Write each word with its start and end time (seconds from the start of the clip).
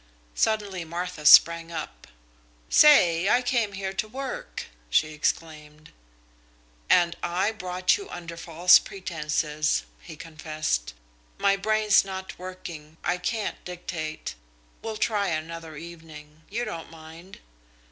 Suddenly 0.33 0.83
Martha 0.83 1.27
sprang 1.27 1.71
up. 1.71 2.07
"Say, 2.71 3.29
I 3.29 3.43
came 3.43 3.73
here 3.73 3.93
to 3.93 4.07
work!" 4.07 4.65
she 4.89 5.09
exclaimed. 5.13 5.91
"And 6.89 7.15
I 7.21 7.51
brought 7.51 7.97
you 7.97 8.09
under 8.09 8.35
false 8.35 8.79
pretences," 8.79 9.83
he 10.01 10.15
confessed. 10.15 10.95
"My 11.37 11.55
brain's 11.55 12.03
not 12.03 12.39
working. 12.39 12.97
I 13.03 13.17
can't 13.19 13.63
dictate. 13.63 14.33
We'll 14.81 14.97
try 14.97 15.27
another 15.27 15.77
evening. 15.77 16.45
You 16.49 16.65
don't 16.65 16.89
mind?" 16.89 17.37